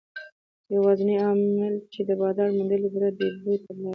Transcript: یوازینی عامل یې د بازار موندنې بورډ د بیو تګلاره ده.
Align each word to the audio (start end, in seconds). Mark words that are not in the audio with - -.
یوازینی 0.75 1.15
عامل 1.25 1.73
یې 1.93 2.01
د 2.09 2.11
بازار 2.21 2.49
موندنې 2.57 2.87
بورډ 2.93 3.13
د 3.19 3.21
بیو 3.41 3.61
تګلاره 3.65 3.81
ده. 3.81 3.89